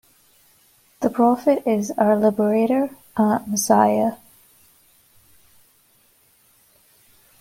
This 0.99 1.11
prophet 1.13 1.61
is 1.67 1.91
our 1.91 2.15
liberator, 2.17 2.89
our 3.17 3.43
Messiah. 3.45 4.13